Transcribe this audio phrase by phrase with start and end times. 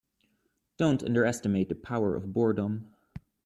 [0.77, 2.91] Don't underestimate the power of boredom.